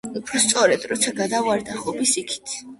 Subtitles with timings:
[0.19, 2.59] უფრო სწორედ, როცა გადავარდა ღობის იქით.